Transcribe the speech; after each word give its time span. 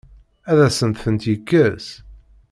Ad 0.49 0.59
asen-tent-yekkes? 0.67 1.87